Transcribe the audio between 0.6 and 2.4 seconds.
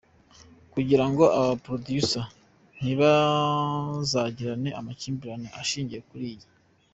kugirango aba ba producer